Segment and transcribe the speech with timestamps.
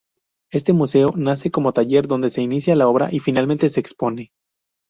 [0.51, 4.31] Este museo nace como taller donde se inicia la obra y finalmente se expone.